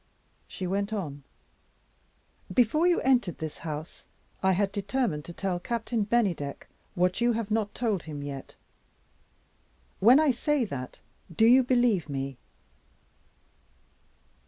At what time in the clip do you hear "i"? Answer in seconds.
4.41-4.53, 10.19-10.31